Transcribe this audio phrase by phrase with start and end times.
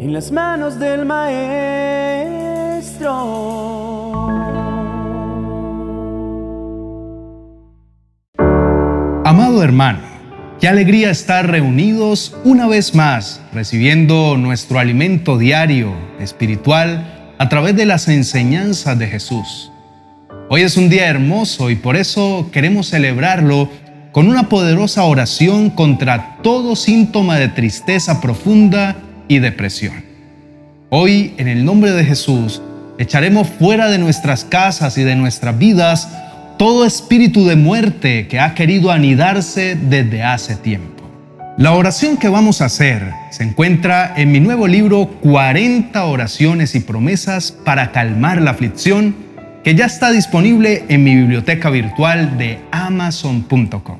[0.00, 1.50] en las manos del Maestro.
[9.26, 9.98] Amado hermano,
[10.58, 17.84] qué alegría estar reunidos una vez más, recibiendo nuestro alimento diario, espiritual, a través de
[17.84, 19.70] las enseñanzas de Jesús.
[20.48, 23.68] Hoy es un día hermoso y por eso queremos celebrarlo
[24.12, 28.96] con una poderosa oración contra todo síntoma de tristeza profunda
[29.30, 30.02] y depresión.
[30.90, 32.60] Hoy, en el nombre de Jesús,
[32.98, 36.08] echaremos fuera de nuestras casas y de nuestras vidas
[36.58, 41.08] todo espíritu de muerte que ha querido anidarse desde hace tiempo.
[41.56, 46.80] La oración que vamos a hacer se encuentra en mi nuevo libro 40 oraciones y
[46.80, 49.14] promesas para calmar la aflicción
[49.62, 53.98] que ya está disponible en mi biblioteca virtual de amazon.com.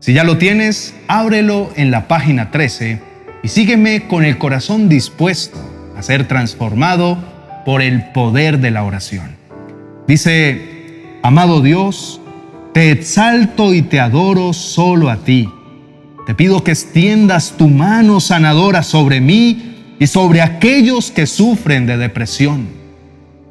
[0.00, 3.13] Si ya lo tienes, ábrelo en la página 13
[3.44, 5.58] y sígueme con el corazón dispuesto
[5.96, 7.18] a ser transformado
[7.66, 9.36] por el poder de la oración.
[10.08, 12.22] Dice, Amado Dios,
[12.72, 15.50] te exalto y te adoro solo a ti.
[16.26, 21.98] Te pido que extiendas tu mano sanadora sobre mí y sobre aquellos que sufren de
[21.98, 22.66] depresión.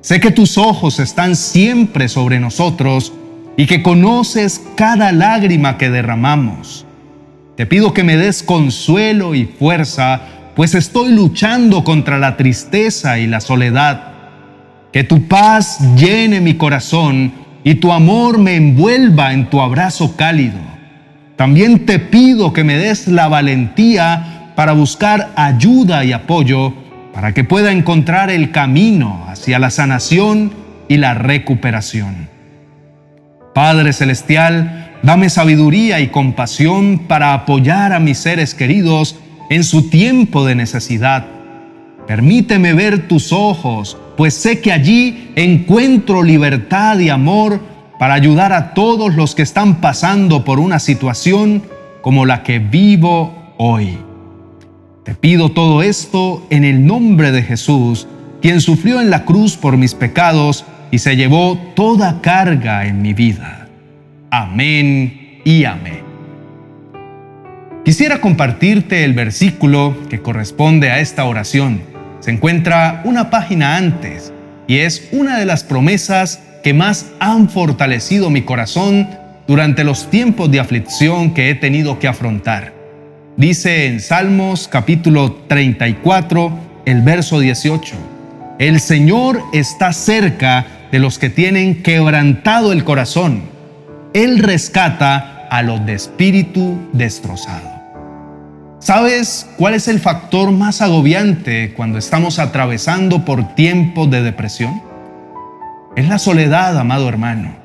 [0.00, 3.12] Sé que tus ojos están siempre sobre nosotros
[3.56, 6.85] y que conoces cada lágrima que derramamos.
[7.56, 10.20] Te pido que me des consuelo y fuerza,
[10.54, 14.12] pues estoy luchando contra la tristeza y la soledad.
[14.92, 17.32] Que tu paz llene mi corazón
[17.64, 20.58] y tu amor me envuelva en tu abrazo cálido.
[21.36, 26.74] También te pido que me des la valentía para buscar ayuda y apoyo
[27.14, 30.52] para que pueda encontrar el camino hacia la sanación
[30.88, 32.28] y la recuperación.
[33.54, 39.16] Padre Celestial, dame sabiduría y compasión para apoyar a mis seres queridos
[39.48, 41.24] en su tiempo de necesidad.
[42.06, 47.60] Permíteme ver tus ojos pues sé que allí encuentro libertad y amor
[47.98, 51.62] para ayudar a todos los que están pasando por una situación
[52.00, 53.98] como la que vivo hoy.
[55.04, 58.08] Te pido todo esto en el nombre de Jesús,
[58.40, 63.12] quien sufrió en la cruz por mis pecados y se llevó toda carga en mi
[63.12, 63.65] vida.
[64.30, 66.02] Amén y amén.
[67.84, 74.32] Quisiera compartirte el versículo que corresponde a esta oración se encuentra una página antes
[74.66, 79.08] y es una de las promesas que más han fortalecido mi corazón
[79.46, 82.72] durante los tiempos de aflicción que he tenido que afrontar.
[83.36, 87.94] Dice en Salmos capítulo 34, el verso 18,
[88.58, 93.42] El Señor está cerca de los que tienen quebrantado el corazón.
[94.16, 97.70] Él rescata a los de espíritu destrozado.
[98.78, 104.80] ¿Sabes cuál es el factor más agobiante cuando estamos atravesando por tiempos de depresión?
[105.96, 107.56] Es la soledad, amado hermano.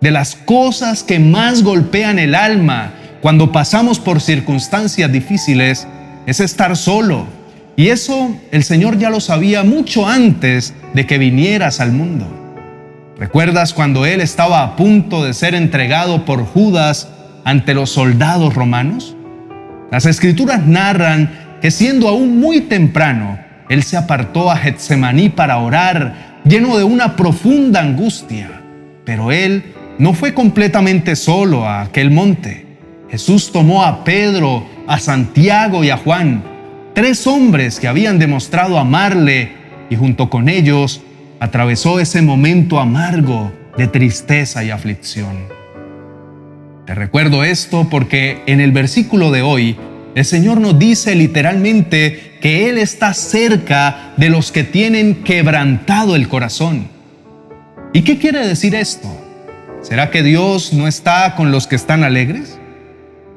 [0.00, 5.86] De las cosas que más golpean el alma cuando pasamos por circunstancias difíciles
[6.24, 7.26] es estar solo.
[7.76, 12.39] Y eso el Señor ya lo sabía mucho antes de que vinieras al mundo.
[13.20, 17.10] ¿Recuerdas cuando Él estaba a punto de ser entregado por Judas
[17.44, 19.14] ante los soldados romanos?
[19.90, 23.38] Las escrituras narran que siendo aún muy temprano,
[23.68, 28.62] él se apartó a Getsemaní para orar, lleno de una profunda angustia.
[29.04, 32.78] Pero él no fue completamente solo a aquel monte.
[33.10, 36.42] Jesús tomó a Pedro, a Santiago y a Juan,
[36.94, 39.52] tres hombres que habían demostrado amarle,
[39.90, 41.02] y junto con ellos
[41.40, 45.48] atravesó ese momento amargo de tristeza y aflicción.
[46.86, 49.76] Te recuerdo esto porque en el versículo de hoy
[50.14, 56.28] el Señor nos dice literalmente que Él está cerca de los que tienen quebrantado el
[56.28, 56.88] corazón.
[57.92, 59.08] ¿Y qué quiere decir esto?
[59.82, 62.58] ¿Será que Dios no está con los que están alegres?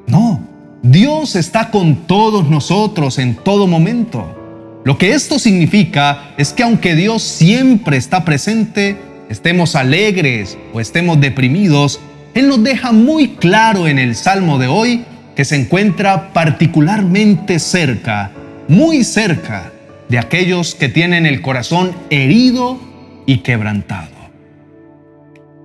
[0.06, 0.46] No,
[0.82, 4.43] Dios está con todos nosotros en todo momento.
[4.84, 8.96] Lo que esto significa es que aunque Dios siempre está presente,
[9.30, 12.00] estemos alegres o estemos deprimidos,
[12.34, 15.04] él nos deja muy claro en el Salmo de hoy
[15.34, 18.30] que se encuentra particularmente cerca,
[18.68, 19.72] muy cerca
[20.10, 22.78] de aquellos que tienen el corazón herido
[23.24, 24.10] y quebrantado.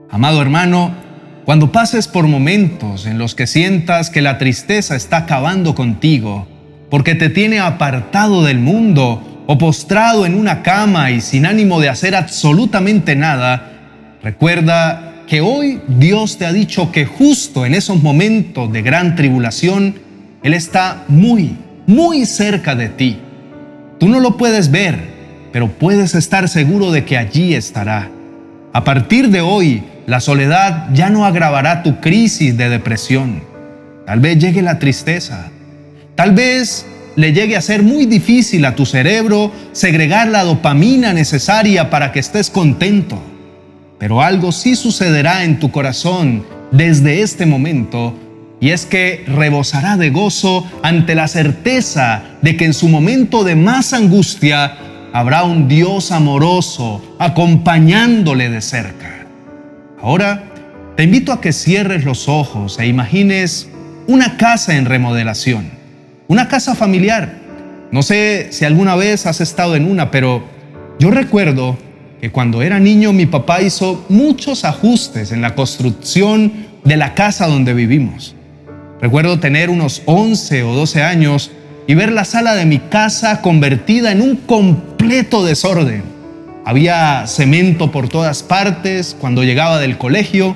[0.09, 0.95] Amado hermano,
[1.43, 6.47] cuando pases por momentos en los que sientas que la tristeza está acabando contigo,
[6.89, 11.89] porque te tiene apartado del mundo o postrado en una cama y sin ánimo de
[11.89, 18.71] hacer absolutamente nada, recuerda que hoy Dios te ha dicho que justo en esos momentos
[18.71, 19.95] de gran tribulación,
[20.43, 21.55] Él está muy,
[21.85, 23.19] muy cerca de ti.
[23.99, 24.99] Tú no lo puedes ver,
[25.51, 28.09] pero puedes estar seguro de que allí estará.
[28.73, 33.43] A partir de hoy, la soledad ya no agravará tu crisis de depresión.
[34.05, 35.51] Tal vez llegue la tristeza.
[36.19, 36.85] Tal vez
[37.15, 42.19] le llegue a ser muy difícil a tu cerebro segregar la dopamina necesaria para que
[42.19, 43.23] estés contento.
[43.97, 48.19] Pero algo sí sucederá en tu corazón desde este momento
[48.59, 53.55] y es que rebosará de gozo ante la certeza de que en su momento de
[53.55, 54.75] más angustia
[55.13, 59.25] habrá un Dios amoroso acompañándole de cerca.
[60.01, 60.43] Ahora
[60.97, 63.69] te invito a que cierres los ojos e imagines
[64.05, 65.78] una casa en remodelación,
[66.29, 67.39] una casa familiar.
[67.91, 70.43] No sé si alguna vez has estado en una, pero
[70.99, 71.75] yo recuerdo
[72.21, 76.53] que cuando era niño mi papá hizo muchos ajustes en la construcción
[76.83, 78.35] de la casa donde vivimos.
[79.01, 81.49] Recuerdo tener unos 11 o 12 años
[81.87, 86.03] y ver la sala de mi casa convertida en un completo desorden.
[86.63, 90.55] Había cemento por todas partes cuando llegaba del colegio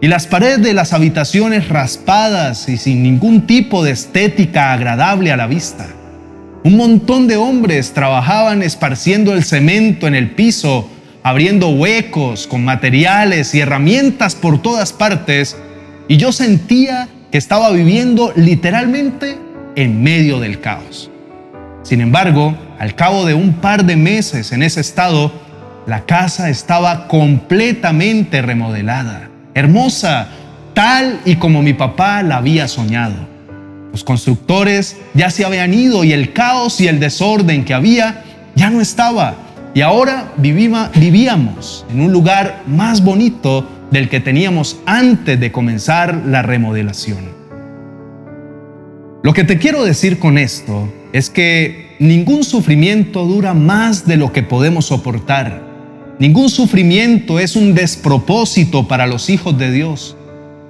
[0.00, 5.36] y las paredes de las habitaciones raspadas y sin ningún tipo de estética agradable a
[5.36, 5.86] la vista.
[6.64, 10.88] Un montón de hombres trabajaban esparciendo el cemento en el piso,
[11.22, 15.56] abriendo huecos con materiales y herramientas por todas partes,
[16.08, 19.38] y yo sentía que estaba viviendo literalmente
[19.76, 21.10] en medio del caos.
[21.82, 25.32] Sin embargo, al cabo de un par de meses en ese estado,
[25.86, 30.28] la casa estaba completamente remodelada, hermosa,
[30.74, 33.14] tal y como mi papá la había soñado.
[33.92, 38.24] Los constructores ya se habían ido y el caos y el desorden que había
[38.54, 39.34] ya no estaba.
[39.74, 46.42] Y ahora vivíamos en un lugar más bonito del que teníamos antes de comenzar la
[46.42, 47.40] remodelación.
[49.22, 54.32] Lo que te quiero decir con esto es que ningún sufrimiento dura más de lo
[54.32, 55.69] que podemos soportar.
[56.20, 60.18] Ningún sufrimiento es un despropósito para los hijos de Dios.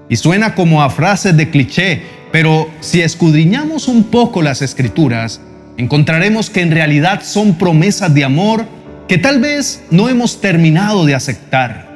[0.08, 5.40] Y suena como a frases de cliché, pero si escudriñamos un poco las escrituras,
[5.76, 8.64] encontraremos que en realidad son promesas de amor
[9.08, 11.90] que tal vez no hemos terminado de aceptar.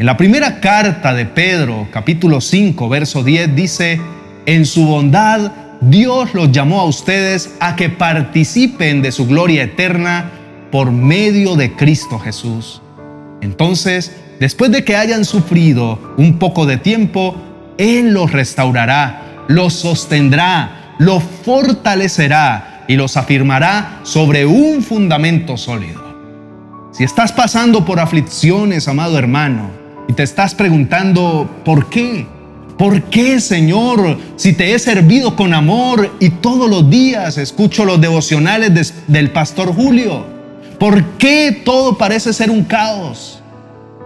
[0.00, 4.00] En la primera carta de Pedro, capítulo 5, verso 10, dice,
[4.46, 10.39] en su bondad Dios los llamó a ustedes a que participen de su gloria eterna
[10.70, 12.80] por medio de Cristo Jesús.
[13.40, 17.34] Entonces, después de que hayan sufrido un poco de tiempo,
[17.78, 26.10] Él los restaurará, los sostendrá, los fortalecerá y los afirmará sobre un fundamento sólido.
[26.92, 29.70] Si estás pasando por aflicciones, amado hermano,
[30.08, 32.26] y te estás preguntando, ¿por qué?
[32.76, 38.00] ¿Por qué, Señor, si te he servido con amor y todos los días escucho los
[38.00, 40.39] devocionales del pastor Julio?
[40.80, 43.42] ¿Por qué todo parece ser un caos?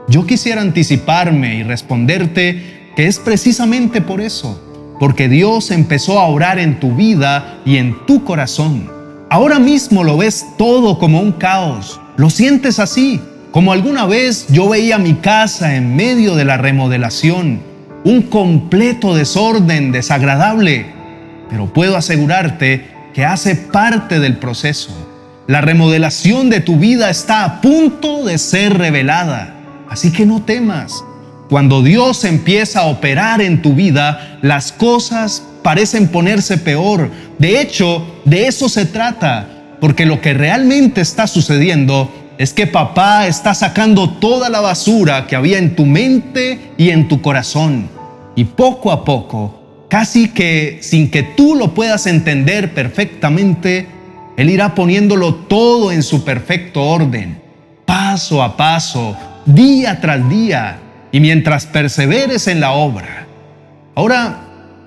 [0.08, 4.60] Yo quisiera anticiparme y responderte que es precisamente por eso,
[4.98, 8.90] porque Dios empezó a orar en tu vida y en tu corazón.
[9.30, 13.20] Ahora mismo lo ves todo como un caos, lo sientes así,
[13.52, 17.60] como alguna vez yo veía mi casa en medio de la remodelación,
[18.02, 20.86] un completo desorden desagradable,
[21.48, 25.13] pero puedo asegurarte que hace parte del proceso.
[25.46, 29.54] La remodelación de tu vida está a punto de ser revelada,
[29.90, 31.04] así que no temas.
[31.50, 37.10] Cuando Dios empieza a operar en tu vida, las cosas parecen ponerse peor.
[37.38, 43.26] De hecho, de eso se trata, porque lo que realmente está sucediendo es que papá
[43.26, 47.90] está sacando toda la basura que había en tu mente y en tu corazón.
[48.34, 53.93] Y poco a poco, casi que sin que tú lo puedas entender perfectamente,
[54.36, 57.40] Él irá poniéndolo todo en su perfecto orden,
[57.84, 60.78] paso a paso, día tras día,
[61.12, 63.26] y mientras perseveres en la obra.
[63.94, 64.40] Ahora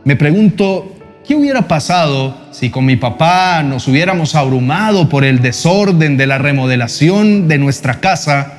[0.04, 6.16] me pregunto, ¿Qué hubiera pasado si con mi papá nos hubiéramos abrumado por el desorden
[6.16, 8.54] de la remodelación de nuestra casa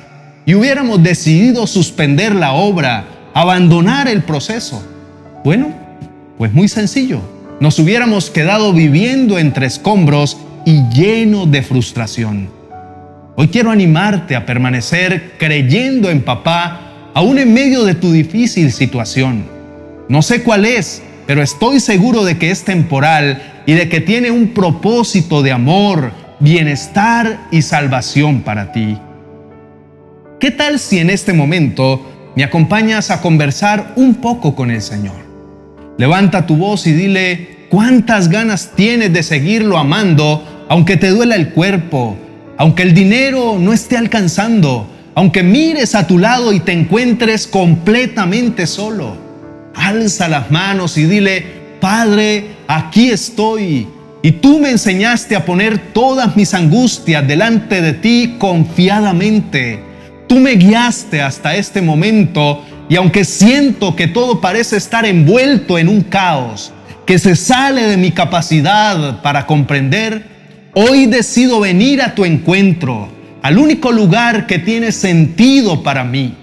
[0.45, 4.87] y hubiéramos decidido suspender la obra, abandonar el proceso?
[5.43, 5.73] Bueno,
[6.37, 7.21] pues muy sencillo.
[7.59, 12.49] Nos hubiéramos quedado viviendo entre escombros y llenos de frustración.
[13.35, 19.45] Hoy quiero animarte a permanecer creyendo en papá aún en medio de tu difícil situación.
[20.09, 24.31] No sé cuál es pero estoy seguro de que es temporal y de que tiene
[24.31, 28.97] un propósito de amor, bienestar y salvación para ti.
[30.39, 35.17] ¿Qué tal si en este momento me acompañas a conversar un poco con el Señor?
[35.99, 41.49] Levanta tu voz y dile cuántas ganas tienes de seguirlo amando aunque te duela el
[41.49, 42.15] cuerpo,
[42.57, 48.67] aunque el dinero no esté alcanzando, aunque mires a tu lado y te encuentres completamente
[48.67, 49.17] solo.
[49.73, 51.43] Alza las manos y dile,
[51.81, 53.87] Padre, aquí estoy.
[54.21, 59.79] Y tú me enseñaste a poner todas mis angustias delante de ti confiadamente.
[60.27, 65.89] Tú me guiaste hasta este momento y aunque siento que todo parece estar envuelto en
[65.89, 66.73] un caos,
[67.09, 70.27] que se sale de mi capacidad para comprender,
[70.75, 73.09] hoy decido venir a tu encuentro,
[73.41, 76.35] al único lugar que tiene sentido para mí.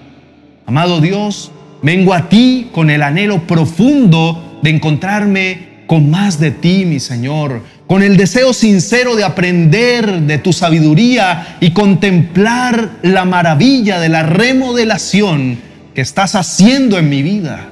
[0.67, 1.53] Amado Dios,
[1.85, 7.63] vengo a ti con el anhelo profundo de encontrarme con más de ti, mi Señor,
[7.87, 14.25] con el deseo sincero de aprender de tu sabiduría y contemplar la maravilla de la
[14.25, 15.59] remodelación
[15.95, 17.69] que estás haciendo en mi vida.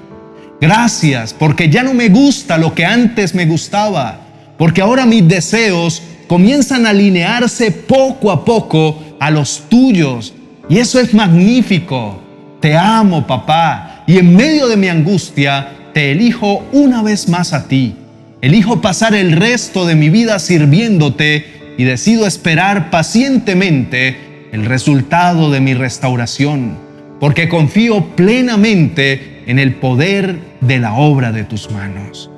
[0.61, 4.21] Gracias porque ya no me gusta lo que antes me gustaba,
[4.57, 10.35] porque ahora mis deseos comienzan a alinearse poco a poco a los tuyos.
[10.69, 12.21] Y eso es magnífico.
[12.61, 14.05] Te amo, papá.
[14.07, 17.95] Y en medio de mi angustia, te elijo una vez más a ti.
[18.41, 25.61] Elijo pasar el resto de mi vida sirviéndote y decido esperar pacientemente el resultado de
[25.61, 26.85] mi restauración
[27.25, 32.31] porque confío plenamente en el poder de la obra de tus manos.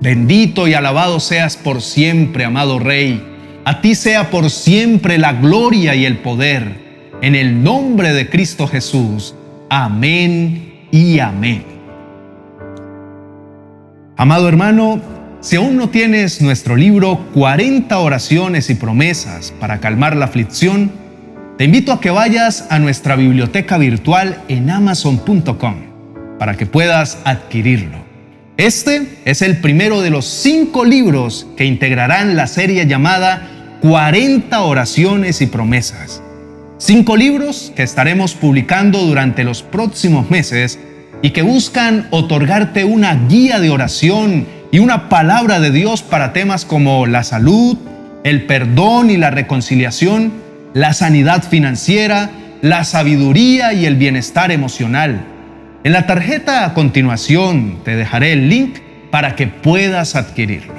[0.00, 3.22] Bendito y alabado seas por siempre, amado Rey.
[3.64, 6.84] A ti sea por siempre la gloria y el poder.
[7.22, 9.34] En el nombre de Cristo Jesús.
[9.70, 11.64] Amén y amén.
[14.16, 15.00] Amado hermano,
[15.40, 20.92] si aún no tienes nuestro libro 40 oraciones y promesas para calmar la aflicción,
[21.58, 25.85] te invito a que vayas a nuestra biblioteca virtual en amazon.com
[26.38, 28.04] para que puedas adquirirlo.
[28.56, 35.42] Este es el primero de los cinco libros que integrarán la serie llamada 40 oraciones
[35.42, 36.22] y promesas.
[36.78, 40.78] Cinco libros que estaremos publicando durante los próximos meses
[41.22, 46.64] y que buscan otorgarte una guía de oración y una palabra de Dios para temas
[46.64, 47.78] como la salud,
[48.24, 52.28] el perdón y la reconciliación la sanidad financiera,
[52.60, 55.24] la sabiduría y el bienestar emocional.
[55.86, 58.78] En la tarjeta a continuación te dejaré el link
[59.12, 60.74] para que puedas adquirirlo.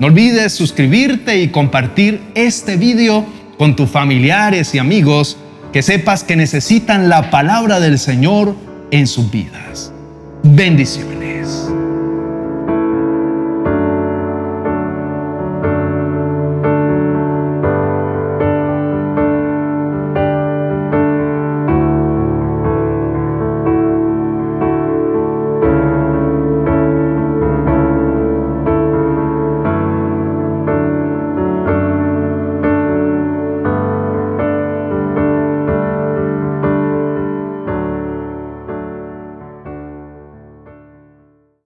[0.00, 3.24] No olvides suscribirte y compartir este video
[3.56, 5.36] con tus familiares y amigos
[5.72, 8.56] que sepas que necesitan la palabra del Señor
[8.90, 9.92] en sus vidas.
[10.42, 11.71] Bendiciones.